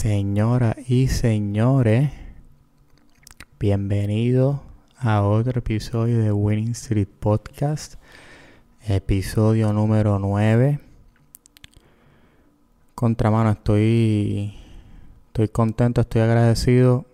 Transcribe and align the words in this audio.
Señoras 0.00 0.76
y 0.88 1.08
señores, 1.08 2.10
bienvenidos 3.58 4.60
a 4.96 5.20
otro 5.20 5.58
episodio 5.58 6.20
de 6.20 6.32
Winning 6.32 6.70
Street 6.70 7.06
Podcast, 7.06 7.96
episodio 8.86 9.74
número 9.74 10.18
9. 10.18 10.80
Contramano, 12.94 13.50
estoy, 13.50 14.54
estoy 15.26 15.48
contento, 15.48 16.00
estoy 16.00 16.22
agradecido 16.22 17.04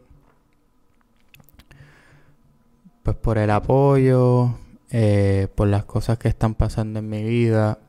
pues 3.03 3.17
por 3.17 3.37
el 3.39 3.51
apoyo, 3.51 4.61
eh, 4.91 5.49
por 5.57 5.67
las 5.67 5.87
cosas 5.87 6.19
que 6.19 6.29
están 6.29 6.55
pasando 6.55 7.01
en 7.01 7.09
mi 7.09 7.25
vida. 7.25 7.81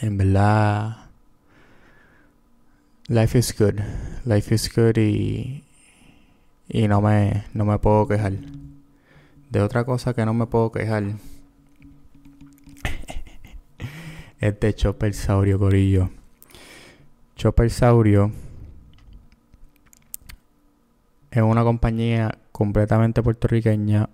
En 0.00 0.16
verdad, 0.16 1.09
life 3.10 3.36
is 3.36 3.52
good. 3.52 3.80
Life 4.24 4.54
is 4.54 4.72
good 4.72 4.96
y, 4.96 5.64
y 6.68 6.86
no, 6.86 7.00
me, 7.00 7.44
no 7.54 7.64
me 7.64 7.76
puedo 7.80 8.06
quejar. 8.06 8.34
De 9.50 9.60
otra 9.60 9.84
cosa 9.84 10.14
que 10.14 10.24
no 10.24 10.32
me 10.32 10.46
puedo 10.46 10.70
quejar 10.70 11.02
es 14.38 14.60
de 14.60 14.74
Chopper 14.74 15.12
Saurio 15.12 15.58
Corillo. 15.58 16.10
Chopper 17.34 17.68
Saurio 17.68 18.30
es 21.32 21.42
una 21.42 21.64
compañía 21.64 22.38
completamente 22.52 23.24
puertorriqueña 23.24 24.08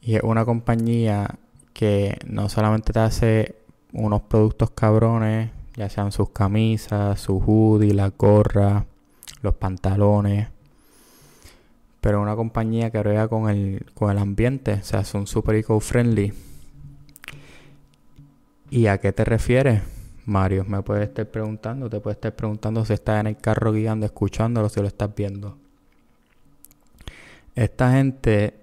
y 0.00 0.14
es 0.14 0.22
una 0.22 0.46
compañía 0.46 1.38
que 1.74 2.18
no 2.26 2.48
solamente 2.48 2.94
te 2.94 3.00
hace 3.00 3.56
unos 3.92 4.22
productos 4.22 4.70
cabrones, 4.70 5.50
ya 5.76 5.88
sean 5.88 6.10
sus 6.12 6.30
camisas, 6.30 7.20
su 7.20 7.38
hoodie, 7.38 7.92
la 7.92 8.10
gorra, 8.10 8.86
los 9.42 9.54
pantalones, 9.54 10.48
pero 12.00 12.22
una 12.22 12.36
compañía 12.36 12.90
que 12.90 13.02
ruega 13.02 13.28
con 13.28 13.50
el, 13.50 13.84
con 13.94 14.10
el 14.10 14.18
ambiente, 14.18 14.74
o 14.74 14.84
sea, 14.84 15.04
son 15.04 15.26
super 15.26 15.56
eco-friendly. 15.56 16.32
¿Y 18.70 18.86
a 18.86 18.98
qué 18.98 19.12
te 19.12 19.24
refieres? 19.24 19.82
Mario, 20.24 20.64
me 20.64 20.82
puedes 20.82 21.08
estar 21.08 21.26
preguntando, 21.26 21.88
te 21.90 22.00
puedes 22.00 22.16
estar 22.16 22.34
preguntando 22.34 22.84
si 22.84 22.94
estás 22.94 23.20
en 23.20 23.28
el 23.28 23.36
carro 23.36 23.72
guiando, 23.72 24.06
escuchándolo, 24.06 24.68
si 24.68 24.80
lo 24.80 24.86
estás 24.86 25.14
viendo. 25.14 25.56
Esta 27.54 27.92
gente, 27.92 28.54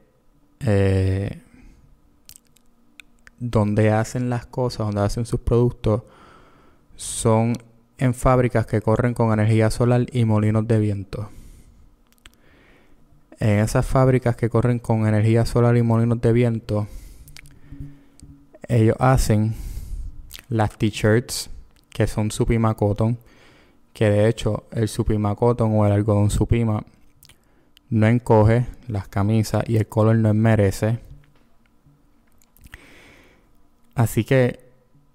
eh, 0.60 1.42
donde 3.40 3.92
hacen 3.92 4.30
las 4.30 4.46
cosas, 4.46 4.88
donde 4.88 5.02
hacen 5.02 5.26
sus 5.26 5.40
productos, 5.40 6.04
son 6.96 7.58
en 7.98 8.14
fábricas 8.14 8.66
que 8.66 8.82
corren 8.82 9.14
con 9.14 9.32
energía 9.32 9.70
solar 9.70 10.06
y 10.12 10.26
molinos 10.26 10.68
de 10.68 10.80
viento. 10.80 11.30
En 13.40 13.60
esas 13.60 13.86
fábricas 13.86 14.36
que 14.36 14.50
corren 14.50 14.80
con 14.80 15.08
energía 15.08 15.46
solar 15.46 15.76
y 15.76 15.82
molinos 15.82 16.22
de 16.22 16.34
viento, 16.34 16.88
ellos 18.68 18.96
hacen 19.00 19.56
las 20.50 20.78
t-shirts 20.78 21.50
que 21.90 22.08
son 22.08 22.32
Supima 22.32 22.74
Cotton, 22.74 23.18
que 23.94 24.10
de 24.10 24.28
hecho 24.28 24.66
el 24.72 24.88
Supima 24.88 25.36
Cotton 25.36 25.78
o 25.78 25.86
el 25.86 25.92
algodón 25.92 26.30
Supima 26.30 26.84
no 27.90 28.08
encoge 28.08 28.66
las 28.88 29.08
camisas 29.08 29.64
y 29.68 29.78
el 29.78 29.88
color 29.88 30.16
no 30.16 30.34
merece. 30.34 31.00
Así 33.94 34.24
que 34.24 34.63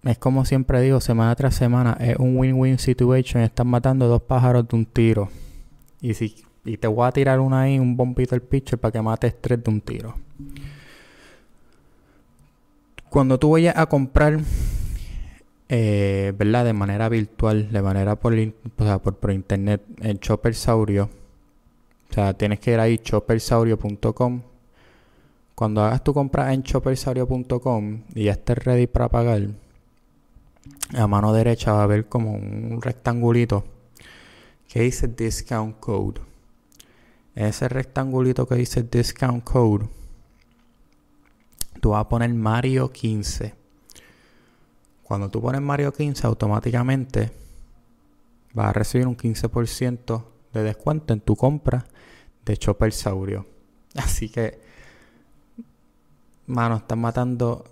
es 0.04 0.18
como 0.18 0.44
siempre 0.44 0.80
digo, 0.80 1.00
semana 1.00 1.34
tras 1.34 1.54
semana 1.54 1.96
es 2.00 2.16
un 2.16 2.36
win-win 2.36 2.78
situation. 2.78 3.42
Están 3.42 3.66
matando 3.66 4.08
dos 4.08 4.22
pájaros 4.22 4.68
de 4.68 4.76
un 4.76 4.86
tiro. 4.86 5.28
Y 6.00 6.14
si 6.14 6.44
y 6.64 6.76
te 6.76 6.86
voy 6.86 7.06
a 7.06 7.12
tirar 7.12 7.40
una 7.40 7.62
ahí, 7.62 7.78
un 7.78 7.96
bombito 7.96 8.34
al 8.34 8.42
pitcher 8.42 8.78
para 8.78 8.92
que 8.92 9.00
mates 9.00 9.34
tres 9.40 9.62
de 9.64 9.70
un 9.70 9.80
tiro. 9.80 10.14
Cuando 13.08 13.38
tú 13.38 13.52
vayas 13.52 13.74
a 13.76 13.86
comprar, 13.86 14.38
eh, 15.68 16.34
¿verdad? 16.36 16.66
De 16.66 16.74
manera 16.74 17.08
virtual, 17.08 17.72
de 17.72 17.82
manera 17.82 18.16
por 18.16 18.34
internet, 19.32 19.82
en 20.00 20.18
Chopper 20.18 20.54
Saurio. 20.54 21.08
O 22.10 22.14
sea, 22.14 22.34
tienes 22.34 22.60
que 22.60 22.72
ir 22.72 22.80
ahí, 22.80 22.98
choppersaurio.com. 22.98 24.42
Cuando 25.54 25.82
hagas 25.82 26.04
tu 26.04 26.12
compra 26.12 26.52
en 26.52 26.62
choppersaurio.com 26.62 28.02
y 28.14 28.24
ya 28.24 28.32
estés 28.32 28.58
ready 28.58 28.86
para 28.86 29.08
pagar, 29.08 29.48
a 30.96 31.06
mano 31.06 31.32
derecha 31.32 31.72
va 31.72 31.80
a 31.80 31.84
haber 31.84 32.08
como 32.08 32.32
un 32.32 32.80
rectangulito 32.80 33.64
que 34.68 34.80
dice 34.80 35.08
Discount 35.08 35.78
Code. 35.80 36.20
Ese 37.34 37.68
rectangulito 37.68 38.46
que 38.46 38.56
dice 38.56 38.82
Discount 38.82 39.44
Code, 39.44 39.88
tú 41.80 41.90
vas 41.90 42.00
a 42.00 42.08
poner 42.08 42.32
Mario 42.34 42.90
15. 42.90 43.54
Cuando 45.02 45.30
tú 45.30 45.40
pones 45.40 45.60
Mario 45.60 45.92
15, 45.92 46.26
automáticamente 46.26 47.30
vas 48.52 48.68
a 48.68 48.72
recibir 48.72 49.06
un 49.06 49.16
15% 49.16 50.24
de 50.52 50.62
descuento 50.62 51.12
en 51.12 51.20
tu 51.20 51.36
compra 51.36 51.86
de 52.44 52.56
Chopper 52.56 52.92
Saurio. 52.92 53.46
Así 53.94 54.28
que, 54.28 54.60
mano, 56.46 56.76
estás 56.76 56.98
matando 56.98 57.64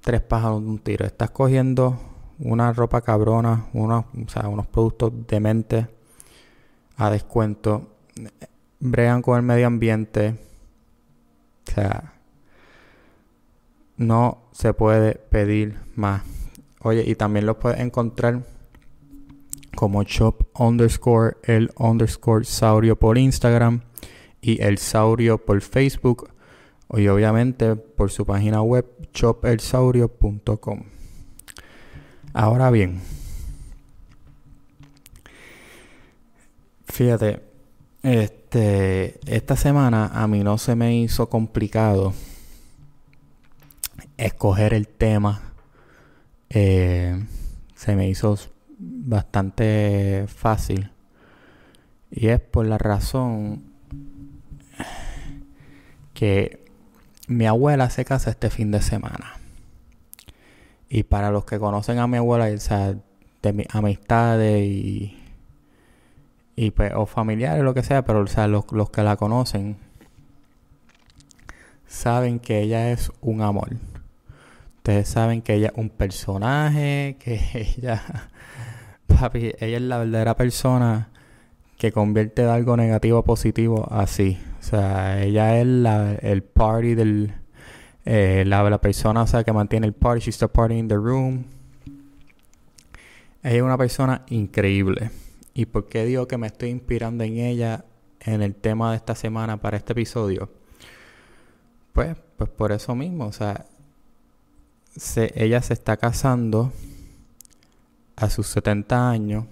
tres 0.00 0.20
pájaros 0.20 0.62
de 0.62 0.68
un 0.68 0.78
tiro. 0.78 1.04
Estás 1.06 1.30
cogiendo 1.30 1.98
una 2.38 2.72
ropa 2.72 3.02
cabrona, 3.02 3.66
sea, 4.28 4.48
unos 4.48 4.66
productos 4.66 5.12
mente 5.40 5.86
a 6.96 7.10
descuento. 7.10 7.88
Bregan 8.78 9.22
con 9.22 9.36
el 9.36 9.42
medio 9.42 9.66
ambiente. 9.66 10.36
O 11.68 11.72
sea, 11.72 12.14
no 13.96 14.38
se 14.52 14.72
puede 14.72 15.14
pedir 15.14 15.78
más. 15.94 16.22
Oye, 16.82 17.04
y 17.06 17.14
también 17.14 17.44
lo 17.44 17.58
puedes 17.58 17.80
encontrar 17.80 18.42
como 19.76 20.02
shop 20.02 20.46
underscore 20.58 21.36
el 21.44 21.70
underscore 21.76 22.44
saurio 22.44 22.96
por 22.98 23.18
Instagram 23.18 23.82
y 24.40 24.62
el 24.62 24.78
saurio 24.78 25.38
por 25.38 25.60
Facebook 25.60 26.29
y 26.94 27.08
obviamente 27.08 27.76
por 27.76 28.10
su 28.10 28.26
página 28.26 28.62
web 28.62 28.86
chopelsaurio.com. 29.12 30.82
Ahora 32.32 32.70
bien, 32.70 33.00
fíjate, 36.86 37.42
este, 38.02 39.20
esta 39.26 39.56
semana 39.56 40.06
a 40.06 40.26
mí 40.26 40.42
no 40.42 40.58
se 40.58 40.74
me 40.74 40.96
hizo 40.96 41.28
complicado 41.28 42.14
escoger 44.16 44.74
el 44.74 44.88
tema. 44.88 45.40
Eh, 46.48 47.24
se 47.74 47.96
me 47.96 48.08
hizo 48.08 48.38
bastante 48.78 50.26
fácil. 50.28 50.90
Y 52.10 52.28
es 52.28 52.40
por 52.40 52.66
la 52.66 52.78
razón 52.78 53.62
que 56.12 56.69
mi 57.30 57.46
abuela 57.46 57.88
se 57.90 58.04
casa 58.04 58.30
este 58.30 58.50
fin 58.50 58.72
de 58.72 58.82
semana. 58.82 59.34
Y 60.88 61.04
para 61.04 61.30
los 61.30 61.44
que 61.44 61.60
conocen 61.60 62.00
a 62.00 62.08
mi 62.08 62.16
abuela, 62.16 62.46
o 62.52 62.58
sea, 62.58 62.96
de 63.42 63.52
mis 63.52 63.66
amistades 63.72 64.66
y, 66.56 66.70
pues, 66.72 66.92
o 66.94 67.06
familiares, 67.06 67.62
lo 67.62 67.72
que 67.72 67.84
sea, 67.84 68.04
pero 68.04 68.20
o 68.20 68.26
sea, 68.26 68.48
los, 68.48 68.64
los 68.72 68.90
que 68.90 69.02
la 69.02 69.16
conocen, 69.16 69.76
saben 71.86 72.40
que 72.40 72.62
ella 72.62 72.90
es 72.90 73.12
un 73.20 73.42
amor. 73.42 73.76
Ustedes 74.78 75.08
saben 75.08 75.40
que 75.40 75.54
ella 75.54 75.68
es 75.68 75.74
un 75.76 75.88
personaje, 75.88 77.16
que 77.20 77.40
ella, 77.78 78.02
papi, 79.06 79.52
ella 79.60 79.76
es 79.76 79.82
la 79.82 79.98
verdadera 79.98 80.36
persona 80.36 81.10
que 81.78 81.92
convierte 81.92 82.42
de 82.42 82.50
algo 82.50 82.76
negativo 82.76 83.18
a 83.18 83.24
positivo 83.24 83.86
así. 83.92 84.36
O 84.60 84.62
sea, 84.62 85.22
ella 85.22 85.58
es 85.58 85.66
la, 85.66 86.14
el 86.14 86.42
party 86.42 86.94
del... 86.94 87.34
Eh, 88.04 88.44
la, 88.46 88.62
la, 88.68 88.80
persona, 88.80 89.22
o 89.22 89.26
sea, 89.26 89.42
que 89.42 89.52
mantiene 89.52 89.86
el 89.86 89.94
party. 89.94 90.20
She's 90.20 90.38
the 90.38 90.48
party 90.48 90.76
in 90.76 90.88
the 90.88 90.96
room. 90.96 91.44
Es 93.42 93.62
una 93.62 93.78
persona 93.78 94.24
increíble. 94.28 95.10
¿Y 95.54 95.66
por 95.66 95.88
qué 95.88 96.04
digo 96.04 96.28
que 96.28 96.36
me 96.36 96.46
estoy 96.46 96.70
inspirando 96.70 97.24
en 97.24 97.38
ella 97.38 97.84
en 98.20 98.42
el 98.42 98.54
tema 98.54 98.90
de 98.90 98.96
esta 98.96 99.14
semana 99.14 99.56
para 99.58 99.78
este 99.78 99.92
episodio? 99.92 100.50
Pues, 101.92 102.16
pues 102.36 102.50
por 102.50 102.72
eso 102.72 102.94
mismo, 102.94 103.26
o 103.26 103.32
sea, 103.32 103.66
se, 104.96 105.32
ella 105.42 105.62
se 105.62 105.72
está 105.72 105.96
casando 105.96 106.72
a 108.16 108.28
sus 108.28 108.46
70 108.48 109.10
años 109.10 109.46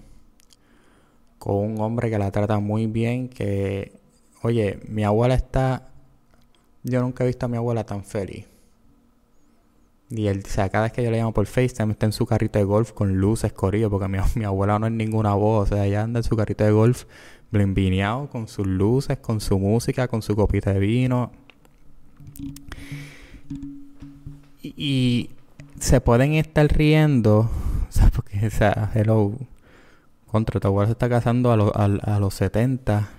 con 1.39 1.55
un 1.55 1.81
hombre 1.81 2.09
que 2.09 2.19
la 2.19 2.31
trata 2.31 2.59
muy 2.59 2.87
bien, 2.87 3.29
que, 3.29 3.98
oye, 4.41 4.79
mi 4.87 5.03
abuela 5.03 5.35
está, 5.35 5.89
yo 6.83 7.01
nunca 7.01 7.23
he 7.23 7.27
visto 7.27 7.45
a 7.45 7.49
mi 7.49 7.57
abuela 7.57 7.85
tan 7.85 8.03
feliz. 8.03 8.45
Y 10.09 10.25
él, 10.25 10.41
o 10.43 10.49
sea, 10.49 10.69
cada 10.69 10.85
vez 10.85 10.93
que 10.93 11.03
yo 11.03 11.11
le 11.11 11.17
llamo 11.17 11.33
por 11.33 11.45
FaceTime, 11.45 11.91
está 11.91 12.07
en 12.07 12.13
su 12.13 12.25
carrito 12.25 12.57
de 12.57 12.65
golf 12.65 12.93
con 12.93 13.17
luces, 13.17 13.53
corillo, 13.53 13.91
porque 13.91 14.07
mi, 14.07 14.43
abuela 14.43 14.79
no 14.79 14.87
es 14.87 14.91
ninguna 14.91 15.35
voz. 15.35 15.71
O 15.71 15.75
sea, 15.75 15.85
ella 15.85 16.03
anda 16.03 16.19
en 16.19 16.23
su 16.23 16.35
carrito 16.35 16.63
de 16.63 16.71
golf 16.71 17.05
blimbineado 17.51 18.27
con 18.29 18.47
sus 18.47 18.65
luces, 18.65 19.19
con 19.19 19.39
su 19.39 19.59
música, 19.59 20.07
con 20.07 20.21
su 20.23 20.35
copita 20.35 20.73
de 20.73 20.79
vino. 20.79 21.31
Y, 24.61 25.29
se 25.79 26.01
pueden 26.01 26.33
estar 26.33 26.67
riendo, 26.67 27.49
o 27.89 27.91
sea, 27.91 28.09
porque, 28.09 28.47
o 28.47 28.49
sea, 28.49 28.91
hello, 28.93 29.33
contra 30.27 30.59
tu 30.59 30.67
abuela 30.67 30.87
se 30.87 30.93
está 30.93 31.07
casando 31.07 31.51
a, 31.51 31.85
a 31.85 32.19
los 32.19 32.33
70 32.33 33.18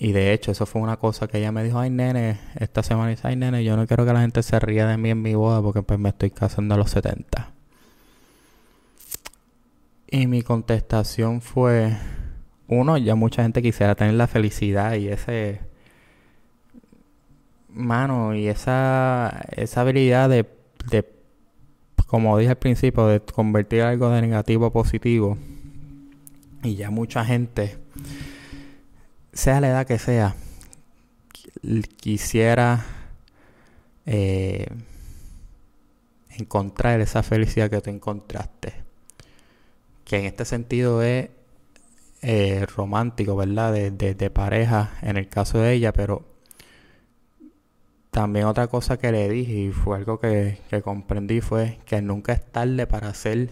y 0.00 0.12
de 0.12 0.32
hecho, 0.32 0.52
eso 0.52 0.64
fue 0.64 0.80
una 0.80 0.96
cosa 0.96 1.26
que 1.26 1.38
ella 1.38 1.50
me 1.50 1.64
dijo, 1.64 1.80
ay 1.80 1.90
nene, 1.90 2.38
esta 2.54 2.84
semana 2.84 3.10
dice, 3.10 3.26
ay 3.26 3.34
nene, 3.34 3.64
yo 3.64 3.76
no 3.76 3.86
quiero 3.86 4.06
que 4.06 4.12
la 4.12 4.20
gente 4.20 4.44
se 4.44 4.58
ría 4.60 4.86
de 4.86 4.96
mí 4.96 5.10
en 5.10 5.20
mi 5.20 5.34
boda 5.34 5.60
porque 5.60 5.82
pues 5.82 5.98
me 5.98 6.10
estoy 6.10 6.30
casando 6.30 6.76
a 6.76 6.78
los 6.78 6.90
70. 6.90 7.52
Y 10.10 10.28
mi 10.28 10.42
contestación 10.42 11.40
fue, 11.40 11.96
uno, 12.68 12.96
ya 12.96 13.16
mucha 13.16 13.42
gente 13.42 13.60
quisiera 13.60 13.96
tener 13.96 14.14
la 14.14 14.28
felicidad 14.28 14.94
y 14.94 15.08
ese, 15.08 15.62
mano, 17.68 18.36
y 18.36 18.46
esa, 18.46 19.46
esa 19.50 19.80
habilidad 19.80 20.28
de, 20.28 20.46
de, 20.90 21.12
como 22.06 22.38
dije 22.38 22.50
al 22.50 22.58
principio, 22.58 23.08
de 23.08 23.20
convertir 23.20 23.82
algo 23.82 24.10
de 24.10 24.22
negativo 24.22 24.66
a 24.66 24.72
positivo. 24.72 25.36
Y 26.62 26.76
ya 26.76 26.90
mucha 26.90 27.24
gente 27.24 27.78
sea 29.38 29.60
la 29.60 29.68
edad 29.68 29.86
que 29.86 30.00
sea, 30.00 30.34
quisiera 31.96 32.84
eh, 34.04 34.66
encontrar 36.30 37.00
esa 37.00 37.22
felicidad 37.22 37.70
que 37.70 37.80
tú 37.80 37.90
encontraste. 37.90 38.74
Que 40.04 40.18
en 40.18 40.24
este 40.24 40.44
sentido 40.44 41.04
es 41.04 41.30
eh, 42.20 42.66
romántico, 42.66 43.36
¿verdad? 43.36 43.72
De, 43.72 44.30
pareja 44.30 44.98
en 45.02 45.16
el 45.16 45.28
caso 45.28 45.60
de 45.60 45.72
ella, 45.72 45.92
pero 45.92 46.24
también 48.10 48.46
otra 48.46 48.66
cosa 48.66 48.98
que 48.98 49.12
le 49.12 49.28
dije 49.28 49.52
y 49.52 49.70
fue 49.70 49.98
algo 49.98 50.18
que, 50.18 50.58
que 50.68 50.82
comprendí 50.82 51.40
fue 51.40 51.78
que 51.86 52.02
nunca 52.02 52.32
es 52.32 52.44
tarde 52.44 52.88
para 52.88 53.10
hacer 53.10 53.50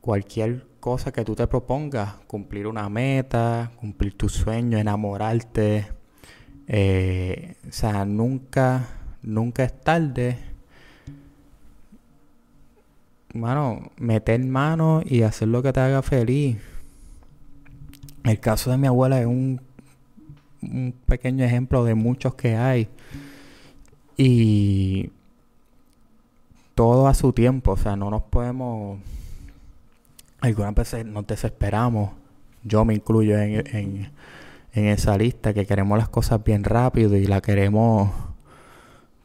cualquier 0.00 0.71
cosa 0.82 1.12
que 1.12 1.24
tú 1.24 1.36
te 1.36 1.46
propongas, 1.46 2.14
cumplir 2.26 2.66
una 2.66 2.88
meta, 2.88 3.70
cumplir 3.76 4.14
tu 4.18 4.28
sueño, 4.28 4.78
enamorarte. 4.78 5.86
Eh, 6.66 7.54
o 7.68 7.72
sea, 7.72 8.04
nunca, 8.04 8.88
nunca 9.22 9.62
es 9.62 9.80
tarde. 9.80 10.36
Mano, 13.32 13.92
meter 13.96 14.44
mano 14.44 15.02
y 15.04 15.22
hacer 15.22 15.46
lo 15.46 15.62
que 15.62 15.72
te 15.72 15.78
haga 15.78 16.02
feliz. 16.02 16.58
El 18.24 18.40
caso 18.40 18.72
de 18.72 18.76
mi 18.76 18.88
abuela 18.88 19.20
es 19.20 19.26
un, 19.26 19.60
un 20.62 20.94
pequeño 21.06 21.44
ejemplo 21.44 21.84
de 21.84 21.94
muchos 21.94 22.34
que 22.34 22.56
hay. 22.56 22.88
Y 24.16 25.12
todo 26.74 27.06
a 27.06 27.14
su 27.14 27.32
tiempo, 27.32 27.70
o 27.70 27.76
sea, 27.76 27.94
no 27.94 28.10
nos 28.10 28.24
podemos 28.24 28.98
algunas 30.42 30.74
veces 30.74 31.06
nos 31.06 31.26
desesperamos, 31.26 32.10
yo 32.64 32.84
me 32.84 32.94
incluyo 32.94 33.38
en, 33.38 34.10
esa 34.72 35.16
lista, 35.16 35.54
que 35.54 35.66
queremos 35.66 35.96
las 35.98 36.08
cosas 36.08 36.42
bien 36.42 36.64
rápido 36.64 37.16
y 37.16 37.26
la 37.26 37.40
queremos, 37.40 38.10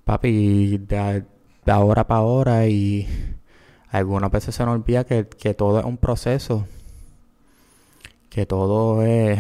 papi, 0.06 0.78
de, 0.78 1.26
ahora 1.66 2.08
para 2.08 2.20
ahora 2.20 2.68
y 2.68 3.08
algunas 3.90 4.30
veces 4.32 4.54
se 4.54 4.64
nos 4.64 4.76
olvida 4.76 5.06
que, 5.06 5.28
que 5.28 5.54
todo 5.56 5.80
es 5.80 5.86
un 5.86 5.98
proceso, 5.98 6.68
que 8.30 8.46
todo 8.46 9.04
es 9.04 9.40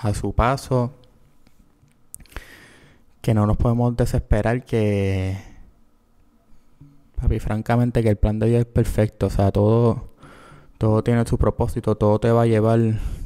a 0.00 0.14
su 0.14 0.32
paso, 0.32 0.94
que 3.20 3.34
no 3.34 3.46
nos 3.46 3.58
podemos 3.58 3.94
desesperar, 3.96 4.64
que, 4.64 5.36
papi, 7.20 7.38
francamente 7.38 8.02
que 8.02 8.08
el 8.08 8.16
plan 8.16 8.38
de 8.38 8.46
vida 8.46 8.58
es 8.60 8.66
perfecto, 8.66 9.26
o 9.26 9.30
sea, 9.30 9.52
todo 9.52 10.09
todo 10.80 11.04
tiene 11.04 11.26
su 11.26 11.36
propósito, 11.36 11.94
todo 11.94 12.18
te 12.18 12.32
va 12.32 12.44
a 12.44 12.46
llevar, 12.46 12.80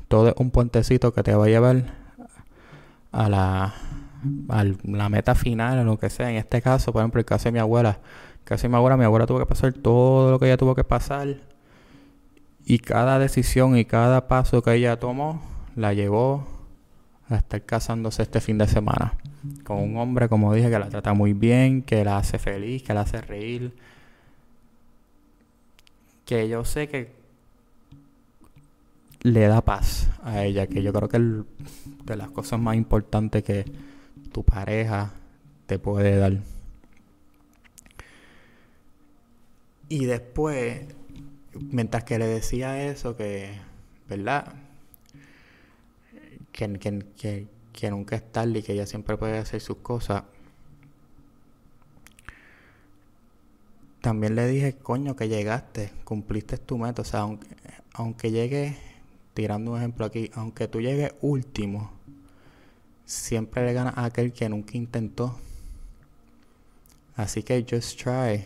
todo 0.09 0.27
es 0.27 0.35
un 0.39 0.51
puentecito 0.51 1.15
que 1.15 1.23
te 1.23 1.37
va 1.37 1.45
a 1.45 1.49
llevar 1.49 1.85
a 3.13 3.29
la, 3.29 3.75
a 4.49 4.65
la 4.83 5.09
meta 5.09 5.37
final, 5.37 5.79
a 5.79 5.85
lo 5.85 5.97
que 5.97 6.11
sea. 6.11 6.29
En 6.31 6.37
este 6.37 6.61
caso, 6.61 6.93
por 6.93 7.03
ejemplo, 7.03 7.21
el 7.21 7.25
caso 7.25 7.45
de 7.45 7.53
mi 7.53 7.61
abuela. 7.61 8.01
El 8.41 8.45
caso 8.45 8.63
de 8.63 8.71
mi 8.71 8.75
abuela, 8.75 8.97
mi 8.97 9.05
abuela 9.05 9.29
tuvo 9.29 9.39
que 9.39 9.47
pasar 9.47 9.73
todo 9.73 10.33
lo 10.33 10.41
que 10.41 10.47
ella 10.47 10.57
tuvo 10.57 10.75
que 10.75 10.83
pasar. 10.83 11.29
Y 12.65 12.81
cada 12.81 13.21
decisión 13.21 13.79
y 13.79 13.85
cada 13.85 14.27
paso 14.27 14.61
que 14.61 14.75
ella 14.75 14.99
tomó, 14.99 15.41
la 15.77 15.95
llevó 15.95 16.49
a 17.29 17.37
estar 17.37 17.63
casándose 17.63 18.23
este 18.23 18.41
fin 18.41 18.59
de 18.59 18.67
semana. 18.67 19.15
Con 19.63 19.77
un 19.77 19.97
hombre, 19.99 20.29
como 20.29 20.53
dije, 20.53 20.71
que 20.71 20.79
la 20.81 20.89
trata 20.89 21.15
muy 21.15 21.35
bien, 21.35 21.83
que 21.83 22.05
la 22.05 22.19
hace 22.19 22.41
feliz, 22.41 22.83
que 22.83 22.95
la 22.95 23.03
hace 23.03 23.21
reír. 23.21 23.77
Que 26.25 26.49
yo 26.49 26.65
sé 26.65 26.89
que 26.89 27.23
le 29.25 29.49
da 29.49 29.63
paz 29.63 30.11
a 30.23 30.45
ella, 30.45 30.67
que 30.67 30.83
yo 30.83 30.93
creo 30.93 31.09
que 31.09 31.17
es 31.17 32.05
de 32.05 32.17
las 32.17 32.31
cosas 32.31 32.61
más 32.61 32.77
importantes 32.77 33.43
que 33.43 33.65
tu 34.33 34.45
pareja 34.45 35.15
te 35.67 35.79
puede 35.79 36.17
dar. 36.19 36.41
Y 39.89 40.05
después, 40.05 40.83
mientras 41.59 42.05
que 42.05 42.19
le 42.19 42.27
decía 42.27 42.85
eso, 42.85 43.17
que, 43.17 43.59
¿verdad? 44.11 44.53
Que, 46.53 46.79
que, 47.17 47.47
que 47.73 47.91
nunca 47.91 48.17
es 48.17 48.31
tarde 48.31 48.59
y 48.59 48.63
que 48.63 48.75
ella 48.75 48.87
siempre 48.87 49.17
puede 49.17 49.39
hacer 49.39 49.63
sus 49.63 49.79
cosas. 49.79 50.25
También 54.03 54.35
le 54.35 54.47
dije, 54.49 54.75
coño, 54.75 55.17
que 55.17 55.29
llegaste, 55.29 55.93
cumpliste 56.05 56.59
tu 56.59 56.77
meta. 56.77 57.01
O 57.01 57.05
sea, 57.07 57.21
aunque, 57.21 57.49
aunque 57.95 58.31
llegue 58.31 58.77
tirando 59.35 59.73
un 59.73 59.79
ejemplo 59.79 60.07
aquí, 60.07 60.31
aunque 60.35 60.69
tú 60.69 60.81
llegues 60.81 61.13
último, 61.21 61.91
siempre 63.05 63.67
le 63.67 63.73
ganas 63.73 63.99
a 63.99 64.05
aquel 64.05 64.33
que 64.33 64.49
nunca 64.49 64.77
intentó. 64.77 65.37
Así 67.17 67.43
que 67.43 67.67
just 67.69 68.01
try. 68.01 68.45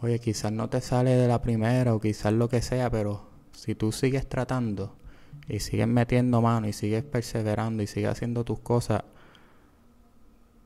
Oye, 0.00 0.18
quizás 0.18 0.50
no 0.50 0.68
te 0.68 0.80
sale 0.80 1.10
de 1.10 1.28
la 1.28 1.42
primera 1.42 1.94
o 1.94 2.00
quizás 2.00 2.32
lo 2.32 2.48
que 2.48 2.62
sea, 2.62 2.90
pero 2.90 3.28
si 3.52 3.74
tú 3.74 3.92
sigues 3.92 4.28
tratando 4.28 4.96
y 5.48 5.60
sigues 5.60 5.86
metiendo 5.86 6.40
mano 6.40 6.66
y 6.66 6.72
sigues 6.72 7.04
perseverando 7.04 7.82
y 7.82 7.86
sigues 7.86 8.10
haciendo 8.10 8.44
tus 8.44 8.58
cosas, 8.58 9.04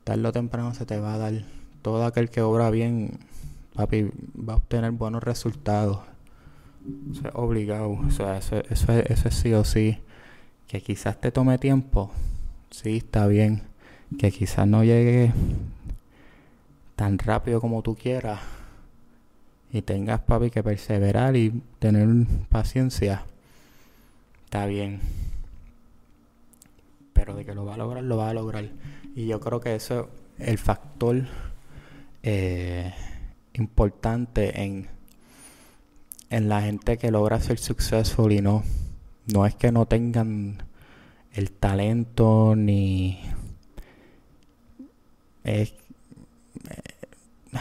tarde 0.03 0.27
o 0.27 0.31
temprano 0.31 0.73
se 0.73 0.85
te 0.85 0.99
va 0.99 1.15
a 1.15 1.17
dar. 1.17 1.33
Todo 1.81 2.05
aquel 2.05 2.29
que 2.29 2.41
obra 2.41 2.71
bien, 2.71 3.19
papi, 3.75 4.09
va 4.37 4.53
a 4.53 4.57
obtener 4.57 4.91
buenos 4.91 5.23
resultados. 5.23 5.99
Es 7.11 7.21
obligado. 7.33 7.91
O 7.91 8.11
sea, 8.11 8.37
eso, 8.37 8.57
eso, 8.69 8.93
eso 8.93 9.27
es 9.27 9.35
sí 9.35 9.53
o 9.53 9.63
sí. 9.63 9.99
Que 10.67 10.81
quizás 10.81 11.19
te 11.19 11.31
tome 11.31 11.57
tiempo. 11.57 12.11
Sí, 12.71 12.97
está 12.97 13.27
bien. 13.27 13.63
Que 14.17 14.31
quizás 14.31 14.67
no 14.67 14.83
llegue 14.83 15.31
tan 16.95 17.17
rápido 17.17 17.61
como 17.61 17.81
tú 17.81 17.95
quieras. 17.95 18.41
Y 19.71 19.81
tengas, 19.81 20.21
papi, 20.21 20.49
que 20.49 20.63
perseverar 20.63 21.35
y 21.35 21.61
tener 21.79 22.07
paciencia. 22.49 23.23
Está 24.45 24.65
bien. 24.65 24.99
Pero 27.13 27.35
de 27.35 27.45
que 27.45 27.53
lo 27.53 27.65
va 27.65 27.73
a 27.73 27.77
lograr, 27.77 28.03
lo 28.03 28.17
va 28.17 28.29
a 28.29 28.33
lograr. 28.33 28.69
Y 29.15 29.27
yo 29.27 29.39
creo 29.39 29.59
que 29.59 29.75
eso 29.75 30.09
es 30.37 30.47
el 30.47 30.57
factor 30.57 31.23
eh, 32.23 32.93
importante 33.53 34.61
en 34.63 34.87
en 36.29 36.49
la 36.49 36.61
gente 36.61 36.97
que 36.97 37.11
logra 37.11 37.39
ser 37.39 37.59
successful 37.59 38.31
y 38.31 38.41
no. 38.41 38.63
No 39.33 39.45
es 39.45 39.55
que 39.55 39.71
no 39.71 39.85
tengan 39.85 40.63
el 41.33 41.51
talento 41.51 42.55
ni 42.55 43.19
es 45.43 45.73
eh, 46.69 46.97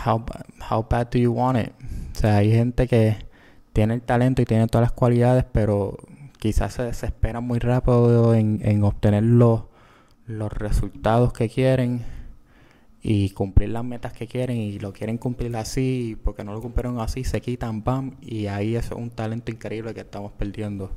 how, 0.04 0.25
how 0.70 0.87
bad 0.88 1.08
do 1.11 1.18
you 1.18 1.32
want 1.32 1.58
it? 1.58 1.73
O 2.16 2.18
sea, 2.18 2.37
hay 2.37 2.50
gente 2.50 2.88
que 2.88 3.16
tiene 3.73 3.94
el 3.94 4.02
talento 4.02 4.42
y 4.42 4.44
tiene 4.44 4.66
todas 4.66 4.87
las 4.87 4.92
cualidades, 4.92 5.44
pero 5.52 5.96
quizás 6.38 6.75
se 6.75 6.82
desespera 6.82 7.40
muy 7.40 7.58
rápido 7.58 8.35
en, 8.35 8.61
en 8.62 8.82
obtener 8.85 9.23
los, 9.23 9.64
los 10.26 10.52
resultados 10.52 11.32
que 11.32 11.49
quieren 11.49 12.04
y 13.08 13.30
cumplir 13.30 13.68
las 13.68 13.84
metas 13.84 14.12
que 14.12 14.26
quieren 14.26 14.56
y 14.56 14.80
lo 14.80 14.92
quieren 14.92 15.16
cumplir 15.16 15.56
así 15.56 16.18
porque 16.25 16.42
no 16.42 16.52
lo 16.52 16.60
cumplieron 16.60 16.98
así, 16.98 17.22
se 17.22 17.40
quitan, 17.40 17.82
pam, 17.82 18.16
y 18.20 18.48
ahí 18.48 18.75
es 18.75 18.90
un 18.90 19.10
talento 19.10 19.52
increíble 19.52 19.94
que 19.94 20.00
estamos 20.00 20.32
perdiendo. 20.32 20.90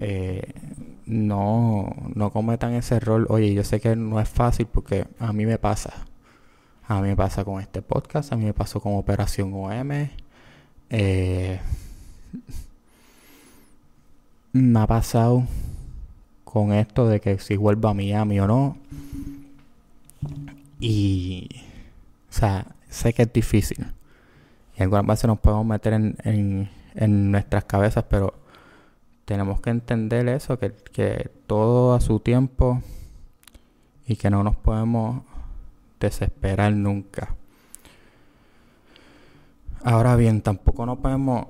Eh, 0.00 0.50
no, 1.04 1.94
no 2.14 2.32
cometan 2.32 2.72
ese 2.72 2.94
error. 2.94 3.26
Oye, 3.28 3.52
yo 3.52 3.64
sé 3.64 3.80
que 3.80 3.96
no 3.96 4.18
es 4.18 4.30
fácil 4.30 4.64
porque 4.64 5.08
a 5.18 5.34
mí 5.34 5.44
me 5.44 5.58
pasa. 5.58 5.92
A 6.88 7.02
mí 7.02 7.08
me 7.08 7.16
pasa 7.16 7.44
con 7.44 7.60
este 7.60 7.82
podcast, 7.82 8.32
a 8.32 8.36
mí 8.36 8.46
me 8.46 8.54
pasó 8.54 8.80
con 8.80 8.96
Operación 8.96 9.52
OM. 9.52 10.08
Eh, 10.88 11.60
me 14.54 14.80
ha 14.80 14.86
pasado 14.86 15.44
con 16.44 16.72
esto 16.72 17.08
de 17.08 17.20
que 17.20 17.38
si 17.40 17.58
vuelvo 17.58 17.88
a 17.88 17.94
Miami 17.94 18.40
o 18.40 18.46
no. 18.46 18.78
Y, 20.80 21.48
o 22.30 22.32
sea, 22.32 22.66
sé 22.88 23.12
que 23.12 23.22
es 23.22 23.32
difícil. 23.32 23.86
Y 24.76 24.82
algunas 24.82 25.06
veces 25.06 25.26
nos 25.26 25.38
podemos 25.38 25.66
meter 25.66 25.92
en, 25.92 26.70
en, 26.94 27.30
nuestras 27.30 27.64
cabezas, 27.64 28.04
pero 28.08 28.34
tenemos 29.26 29.60
que 29.60 29.70
entender 29.70 30.26
eso, 30.28 30.58
que, 30.58 30.72
que 30.72 31.30
todo 31.46 31.94
a 31.94 32.00
su 32.00 32.20
tiempo 32.20 32.82
y 34.06 34.16
que 34.16 34.30
no 34.30 34.42
nos 34.42 34.56
podemos 34.56 35.22
desesperar 36.00 36.72
nunca. 36.72 37.36
Ahora 39.84 40.16
bien, 40.16 40.40
tampoco 40.40 40.86
no 40.86 40.96
podemos 40.96 41.46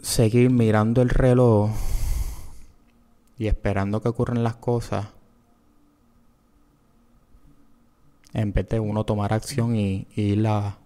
seguir 0.00 0.50
mirando 0.50 1.02
el 1.02 1.10
reloj 1.10 1.70
y 3.38 3.48
esperando 3.48 4.00
que 4.00 4.08
ocurran 4.08 4.42
las 4.42 4.56
cosas 4.56 5.08
en 8.32 8.52
vez 8.52 8.68
de 8.68 8.80
uno 8.80 9.04
tomar 9.04 9.32
acción 9.32 9.76
y, 9.76 10.06
ir 10.14 10.46
a, 10.46 10.78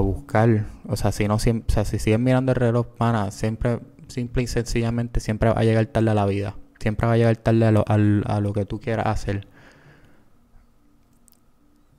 buscar. 0.00 0.66
O 0.88 0.96
sea, 0.96 1.12
si 1.12 1.28
no 1.28 1.38
siempre, 1.38 1.72
o 1.72 1.74
sea, 1.74 1.84
si 1.84 1.98
siguen 1.98 2.22
mirando 2.22 2.52
el 2.52 2.56
reloj, 2.56 2.86
pana, 2.86 3.30
siempre, 3.30 3.80
simple 4.08 4.42
y 4.42 4.46
sencillamente, 4.46 5.20
siempre 5.20 5.50
va 5.50 5.60
a 5.60 5.64
llegar 5.64 5.86
tarde 5.86 6.10
a 6.10 6.14
la 6.14 6.26
vida. 6.26 6.56
Siempre 6.80 7.06
va 7.06 7.14
a 7.14 7.16
llegar 7.16 7.36
tarde 7.36 7.66
a 7.66 7.70
lo, 7.70 7.84
a 7.86 8.40
lo 8.40 8.52
que 8.52 8.64
tú 8.64 8.80
quieras 8.80 9.06
hacer. 9.06 9.46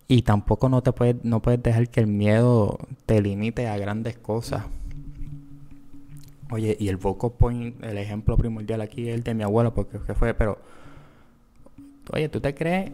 Y 0.07 0.21
tampoco 0.21 0.69
no 0.69 0.83
te 0.83 0.91
puedes, 0.91 1.23
no 1.23 1.41
puedes 1.41 1.61
dejar 1.63 1.89
que 1.89 1.99
el 1.99 2.07
miedo 2.07 2.77
te 3.07 3.21
limite 3.21 3.67
a 3.67 3.77
grandes 3.77 4.17
cosas. 4.17 4.65
Oye, 6.51 6.77
y 6.79 6.89
el 6.89 6.97
vocal 6.97 7.31
point, 7.31 7.83
el 7.83 7.97
ejemplo 7.97 8.37
primordial 8.37 8.81
aquí 8.81 9.09
es 9.09 9.15
el 9.15 9.23
de 9.23 9.33
mi 9.33 9.43
abuela, 9.43 9.73
porque 9.73 9.97
fue, 9.97 10.33
pero. 10.35 10.59
Oye, 12.13 12.29
¿tú 12.29 12.39
te 12.39 12.53
crees 12.53 12.91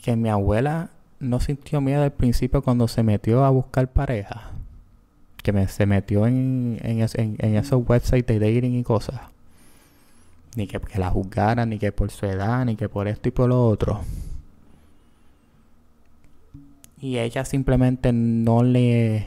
que 0.00 0.16
mi 0.16 0.28
abuela 0.28 0.90
no 1.18 1.40
sintió 1.40 1.80
miedo 1.80 2.02
al 2.02 2.12
principio 2.12 2.62
cuando 2.62 2.88
se 2.88 3.02
metió 3.02 3.44
a 3.44 3.50
buscar 3.50 3.88
pareja? 3.88 4.52
Que 5.42 5.52
me, 5.52 5.68
se 5.68 5.86
metió 5.86 6.26
en, 6.26 6.78
esos 6.82 7.88
websites 7.88 8.38
de 8.38 8.54
dating 8.54 8.74
y 8.74 8.82
cosas. 8.82 9.20
Ni 10.56 10.66
que, 10.66 10.80
que 10.80 10.98
la 10.98 11.10
juzgaran, 11.10 11.70
ni 11.70 11.78
que 11.78 11.92
por 11.92 12.10
su 12.10 12.26
edad, 12.26 12.64
ni 12.64 12.76
que 12.76 12.88
por 12.88 13.08
esto 13.08 13.28
y 13.28 13.32
por 13.32 13.48
lo 13.48 13.66
otro. 13.66 14.00
Y 17.00 17.18
ella 17.18 17.44
simplemente 17.44 18.12
no 18.12 18.62
le 18.62 19.26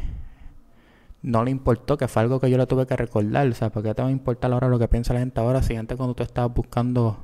no 1.23 1.43
le 1.45 1.51
importó, 1.51 1.97
que 1.97 2.07
fue 2.07 2.21
algo 2.21 2.39
que 2.39 2.49
yo 2.49 2.57
le 2.57 2.67
tuve 2.67 2.85
que 2.85 2.97
recordar. 2.97 3.47
O 3.47 3.53
sea, 3.53 3.71
¿por 3.71 3.81
qué 3.81 3.95
te 3.95 4.01
va 4.01 4.09
a 4.09 4.11
importar 4.11 4.51
ahora 4.51 4.67
lo 4.67 4.77
que 4.77 4.87
piensa 4.89 5.13
la 5.13 5.21
gente 5.21 5.39
ahora? 5.39 5.63
Si 5.63 5.73
cuando 5.73 6.13
tú 6.13 6.21
estabas 6.21 6.53
buscando 6.53 7.17